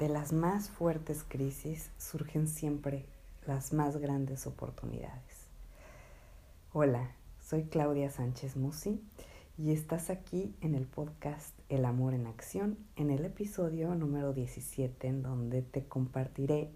[0.00, 3.04] de las más fuertes crisis surgen siempre
[3.46, 5.46] las más grandes oportunidades.
[6.72, 9.04] Hola, soy Claudia Sánchez Musi
[9.58, 15.06] y estás aquí en el podcast El Amor en Acción, en el episodio número 17,
[15.06, 16.70] en donde te compartiré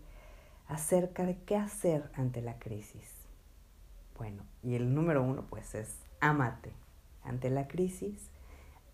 [0.68, 3.10] acerca de qué hacer ante la crisis.
[4.18, 6.74] Bueno, y el número uno pues es ámate.
[7.22, 8.28] Ante la crisis,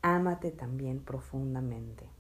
[0.03, 2.20] ámate también profundamente.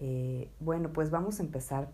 [0.00, 1.90] Eh, bueno, pues vamos a empezar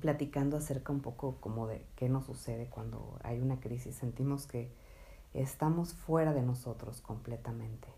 [0.00, 3.96] platicando acerca un poco como de qué nos sucede cuando hay una crisis.
[3.96, 4.70] Sentimos que
[5.34, 7.88] estamos fuera de nosotros completamente.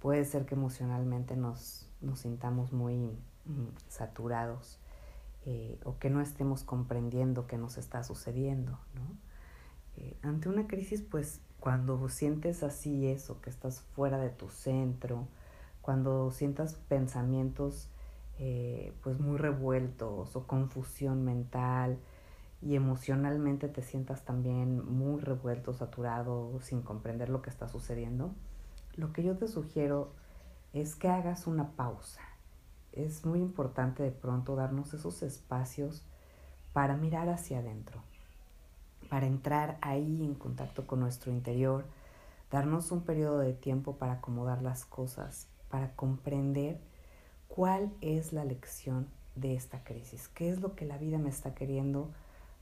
[0.00, 2.96] Puede ser que emocionalmente nos, nos sintamos muy
[3.44, 4.78] mm, saturados
[5.44, 9.16] eh, o que no estemos comprendiendo qué nos está sucediendo, ¿no?
[9.96, 15.28] Eh, ante una crisis, pues cuando sientes así eso, que estás fuera de tu centro,
[15.80, 17.88] cuando sientas pensamientos
[18.44, 21.96] eh, pues muy revueltos o confusión mental
[22.60, 28.34] y emocionalmente te sientas también muy revuelto, saturado, sin comprender lo que está sucediendo,
[28.96, 30.10] lo que yo te sugiero
[30.72, 32.20] es que hagas una pausa.
[32.90, 36.02] Es muy importante de pronto darnos esos espacios
[36.72, 38.02] para mirar hacia adentro,
[39.08, 41.84] para entrar ahí en contacto con nuestro interior,
[42.50, 46.80] darnos un periodo de tiempo para acomodar las cosas, para comprender
[47.54, 51.54] cuál es la lección de esta crisis, qué es lo que la vida me está
[51.54, 52.10] queriendo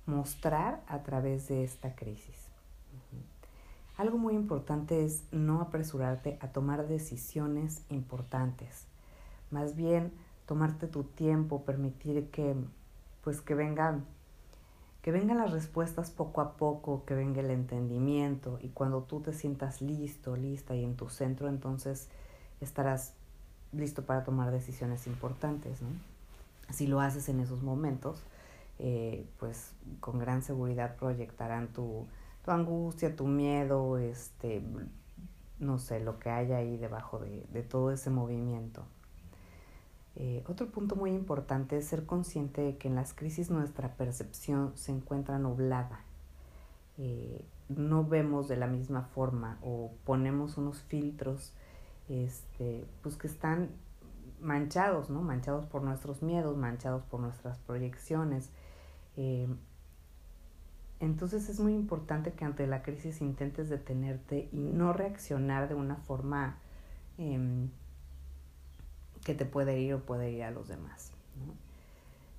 [0.05, 2.49] mostrar a través de esta crisis.
[3.97, 8.87] Algo muy importante es no apresurarte a tomar decisiones importantes,
[9.53, 10.13] más bien
[10.47, 12.57] tomarte tu tiempo, permitir que
[13.23, 14.07] pues que vengan
[15.03, 18.59] que vengan las respuestas poco a poco, que venga el entendimiento.
[18.61, 22.11] Y cuando tú te sientas listo, lista y en tu centro, entonces
[22.61, 23.15] estarás
[23.73, 25.89] listo para tomar decisiones importantes, ¿no?
[26.73, 28.23] Si lo haces en esos momentos,
[28.79, 32.07] eh, pues con gran seguridad proyectarán tu,
[32.45, 34.63] tu, angustia, tu miedo, este,
[35.59, 38.85] no sé, lo que haya ahí debajo de, de todo ese movimiento.
[40.17, 44.73] Eh, otro punto muy importante es ser consciente de que en las crisis nuestra percepción
[44.75, 46.05] se encuentra nublada.
[46.99, 51.55] Eh, no vemos de la misma forma o ponemos unos filtros
[52.11, 53.71] este, pues que están
[54.41, 55.23] manchados, ¿no?
[55.23, 58.51] Manchados por nuestros miedos, manchados por nuestras proyecciones.
[59.17, 59.49] Eh,
[60.99, 65.97] entonces es muy importante que ante la crisis intentes detenerte y no reaccionar de una
[65.97, 66.59] forma
[67.17, 67.71] em,
[69.25, 71.13] que te puede ir o puede ir a los demás.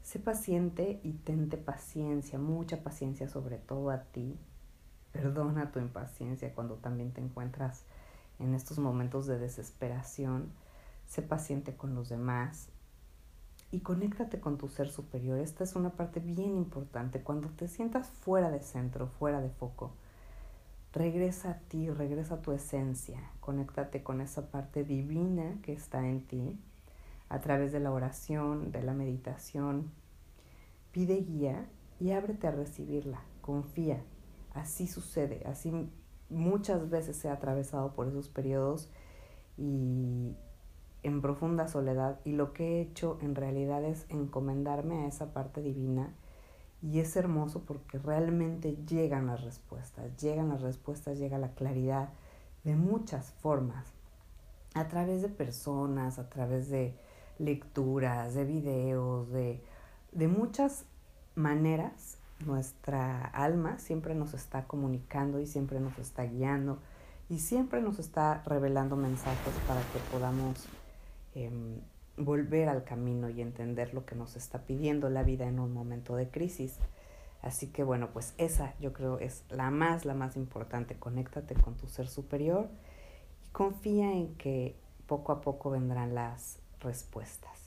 [0.04, 4.38] Sé paciente y tente paciencia, mucha paciencia sobre todo a ti.
[5.12, 7.86] Perdona tu impaciencia cuando también te encuentras
[8.42, 10.52] en estos momentos de desesperación.
[11.08, 12.70] Sé paciente con los demás
[13.72, 15.40] y conéctate con tu ser superior.
[15.40, 17.22] Esta es una parte bien importante.
[17.22, 19.94] Cuando te sientas fuera de centro, fuera de foco,
[20.94, 23.20] regresa a ti, regresa a tu esencia.
[23.40, 26.60] Conéctate con esa parte divina que está en ti
[27.30, 29.90] a través de la oración, de la meditación.
[30.92, 31.66] Pide guía
[32.00, 33.22] y ábrete a recibirla.
[33.40, 34.04] Confía.
[34.54, 35.72] Así sucede, así
[36.32, 38.90] muchas veces he atravesado por esos periodos
[39.58, 40.36] y
[41.04, 45.62] en profunda soledad y lo que he hecho en realidad es encomendarme a esa parte
[45.62, 46.14] divina
[46.82, 52.10] y es hermoso porque realmente llegan las respuestas, llegan las respuestas, llega la claridad
[52.64, 53.86] de muchas formas,
[54.74, 56.96] a través de personas, a través de
[57.40, 59.62] lecturas, de videos, de,
[60.12, 60.86] de muchas
[61.36, 66.80] maneras nuestra alma siempre nos está comunicando y siempre nos está guiando
[67.30, 70.66] y siempre nos está revelando mensajes para que podamos
[71.34, 71.80] em,
[72.18, 76.16] volver al camino y entender lo que nos está pidiendo la vida en un momento
[76.16, 76.78] de crisis.
[77.42, 80.96] Así que bueno, pues esa yo creo es la más, la más importante.
[81.00, 82.70] Conéctate con tu ser superior
[83.46, 84.76] y confía en que
[85.08, 87.58] poco a poco vendrán las respuestas.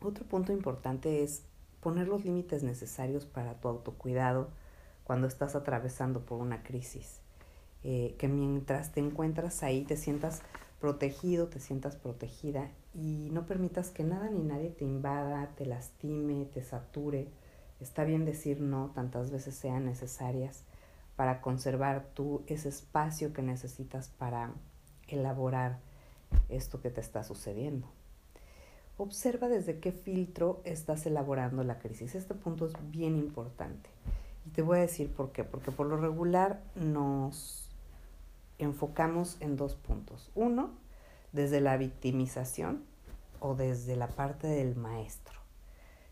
[0.00, 1.44] Otro punto importante es
[1.80, 4.48] poner los límites necesarios para tu autocuidado
[5.04, 7.20] cuando estás atravesando por una crisis.
[7.82, 10.42] Eh, que mientras te encuentras ahí te sientas
[10.80, 16.46] protegido, te sientas protegida y no permitas que nada ni nadie te invada, te lastime,
[16.46, 17.28] te sature.
[17.80, 20.64] Está bien decir no tantas veces sean necesarias
[21.16, 24.52] para conservar tú ese espacio que necesitas para
[25.08, 25.80] elaborar
[26.48, 27.86] esto que te está sucediendo.
[29.00, 32.14] Observa desde qué filtro estás elaborando la crisis.
[32.14, 33.88] Este punto es bien importante.
[34.46, 35.42] Y te voy a decir por qué.
[35.42, 37.70] Porque por lo regular nos
[38.58, 40.30] enfocamos en dos puntos.
[40.34, 40.68] Uno,
[41.32, 42.84] desde la victimización,
[43.40, 45.40] o desde la parte del maestro.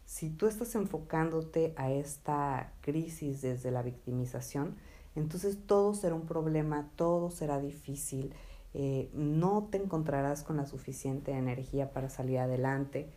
[0.06, 4.76] Si tú estás enfocándote a esta crisis desde la victimización,
[5.14, 8.32] entonces todo será un problema, todo será difícil,
[8.74, 13.10] eh, no te encontrarás con la suficiente energía para salir adelante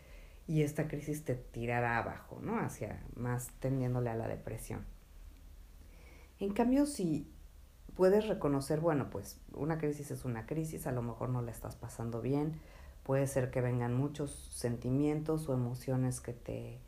[0.47, 2.59] y esta crisis te tirará abajo, ¿no?
[2.59, 4.85] Hacia más tendiéndole a la depresión.
[6.39, 7.27] En cambio, si
[7.95, 11.75] puedes reconocer, bueno, pues una crisis es una crisis, a lo mejor no la estás
[11.75, 12.59] pasando bien,
[13.03, 16.79] puede ser que vengan muchos sentimientos o emociones que te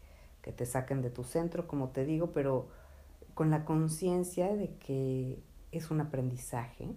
[0.44, 2.68] que te saquen de tu centro, como te digo, pero
[3.34, 6.90] con la conciencia de que es un aprendizaje.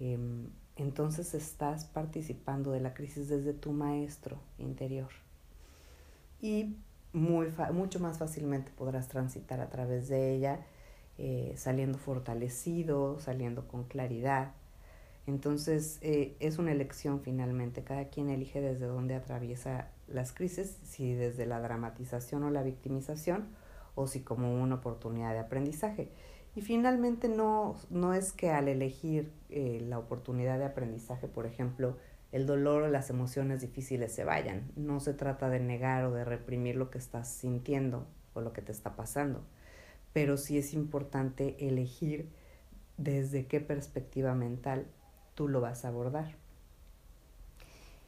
[0.00, 0.50] Em,
[0.80, 5.10] entonces estás participando de la crisis desde tu maestro interior.
[6.40, 6.76] Y
[7.12, 10.60] muy mucho más fácilmente podrás transitar a través de ella,
[11.18, 14.52] eh, saliendo fortalecido, saliendo con claridad.
[15.26, 21.12] Entonces eh, es una elección finalmente, cada quien elige desde dónde atraviesa las crisis, si
[21.12, 23.48] desde la dramatización o la victimización,
[23.94, 26.08] o si como una oportunidad de aprendizaje.
[26.60, 31.96] Y finalmente no, no es que al elegir eh, la oportunidad de aprendizaje, por ejemplo,
[32.32, 34.70] el dolor o las emociones difíciles se vayan.
[34.76, 38.60] No se trata de negar o de reprimir lo que estás sintiendo o lo que
[38.60, 39.42] te está pasando.
[40.12, 42.28] Pero sí es importante elegir
[42.98, 44.86] desde qué perspectiva mental
[45.34, 46.34] tú lo vas a abordar.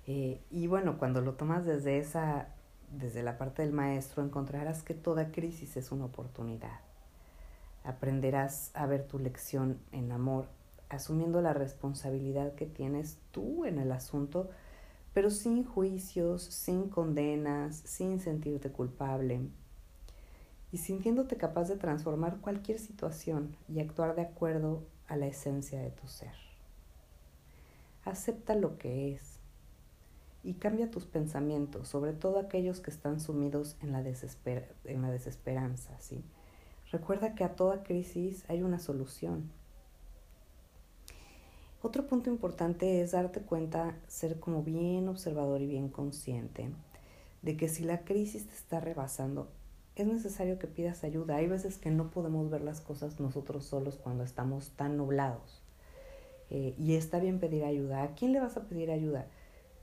[0.07, 2.49] Eh, y bueno, cuando lo tomas desde esa,
[2.91, 6.92] desde la parte del maestro, encontrarás que toda crisis es una oportunidad.
[7.84, 10.46] Aprenderás a ver tu lección en amor,
[10.88, 14.50] asumiendo la responsabilidad que tienes tú en el asunto,
[15.12, 19.40] pero sin juicios, sin condenas, sin sentirte culpable
[20.70, 25.90] y sintiéndote capaz de transformar cualquier situación y actuar de acuerdo a la esencia de
[25.90, 26.34] tu ser.
[28.05, 29.43] Acepta lo que es,
[30.44, 35.99] y cambia tus pensamientos, sobre todo aquellos que están sumidos en la, desesperanza.
[36.00, 36.25] ¿sí?
[36.93, 39.50] Recuerda que a toda crisis hay una solución.
[41.83, 46.71] Otro punto importante es darte cuenta, ser como bien observador y bien consciente
[47.41, 49.49] de que si la crisis te está rebasando,
[49.97, 51.37] es necesario que pidas ayuda.
[51.37, 55.61] Hay veces que no podemos ver las cosas nosotros solos cuando estamos tan nublados.
[56.50, 58.03] Eh, y está bien pedir ayuda.
[58.03, 59.27] ¿A quién le vas a pedir ayuda?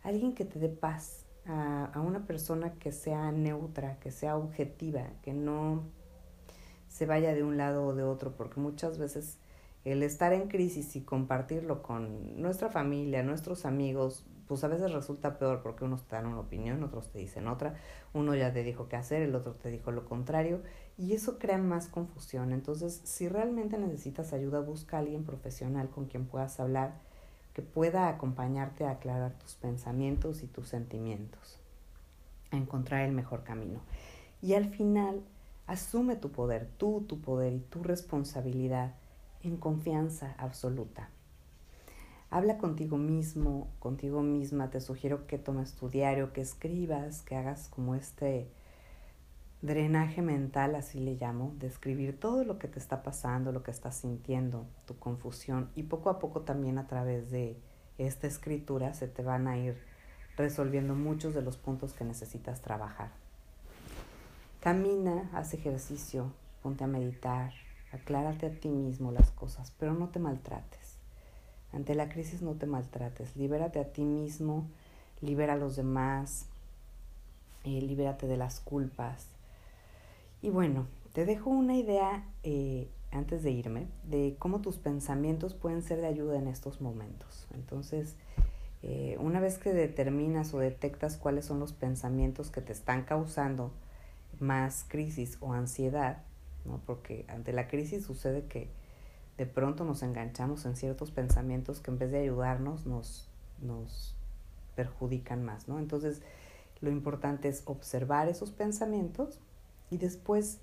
[0.04, 5.04] alguien que te dé paz, a, a, una persona que sea neutra, que sea objetiva,
[5.24, 5.84] que no
[7.00, 9.38] se vaya de un lado o de otro, porque muchas veces
[9.86, 15.40] el estar en crisis y compartirlo con nuestra familia, nuestros amigos, pues a veces resulta
[15.40, 17.76] peor porque unos te dan una opinión, otros te dicen otra,
[18.14, 20.62] uno ya te dijo qué hacer, el otro te dijo lo contrario,
[20.98, 22.52] y eso crea más confusión.
[22.52, 26.96] Entonces, si realmente necesitas ayuda, busca a alguien profesional con quien puedas hablar
[27.54, 31.62] que pueda acompañarte a aclarar tus pensamientos y tus sentimientos,
[32.52, 33.80] a encontrar el mejor camino.
[34.42, 35.22] Y al final,
[35.70, 38.96] asume tu poder, tú, tu poder y tu responsabilidad
[39.44, 41.12] en confianza absoluta.
[42.32, 44.72] Habla contigo mismo, contigo misma.
[44.72, 48.50] Te sugiero que tomes tu diario, que escribas, que hagas como este
[49.62, 53.96] drenaje mental, así le llamo, describir todo lo que te está pasando, lo que estás
[53.96, 57.60] sintiendo, tu confusión y poco a poco también a través de
[58.00, 59.78] esta escritura se te van a ir
[60.36, 63.29] resolviendo muchos de los puntos que necesitas trabajar.
[64.60, 67.54] Camina, haz ejercicio, ponte a meditar,
[67.94, 70.98] aclárate a ti mismo las cosas, pero no te maltrates.
[71.72, 74.68] Ante la crisis no te maltrates, libérate a ti mismo,
[75.22, 76.48] libera a los demás,
[77.64, 79.28] eh, libérate de las culpas,
[80.42, 85.84] y bueno, te dejo una idea eh, antes de irme de cómo tus pensamientos pueden
[85.84, 87.48] ser de ayuda en estos momentos.
[87.54, 88.16] Entonces,
[88.84, 93.72] eh, una vez que determinas o detectas cuáles son los pensamientos que te están causando
[94.40, 96.24] más crisis o ansiedad,
[96.66, 96.82] ¿no?
[96.86, 98.70] porque ante la crisis sucede que
[99.38, 103.30] de pronto nos enganchamos en ciertos pensamientos que en vez de ayudarnos nos,
[103.62, 104.16] nos
[104.76, 105.68] perjudican más.
[105.68, 105.80] ¿no?
[105.80, 106.22] Entonces,
[106.82, 109.40] lo importante es observar esos pensamientos
[109.90, 110.60] y después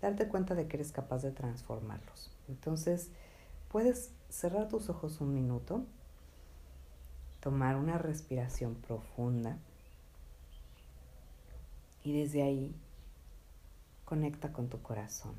[0.00, 2.30] darte cuenta de que eres capaz de transformarlos.
[2.48, 3.10] Entonces,
[3.70, 5.84] puedes cerrar tus ojos un minuto,
[7.40, 9.58] tomar una respiración profunda
[12.02, 12.74] y desde ahí
[14.06, 15.34] conecta con tu corazón.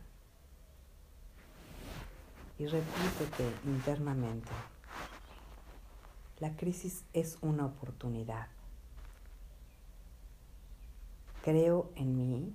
[2.59, 4.51] Y repítete internamente,
[6.39, 8.47] la crisis es una oportunidad.
[11.43, 12.53] Creo en mí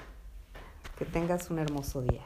[0.97, 2.23] Que tengas un hermoso día.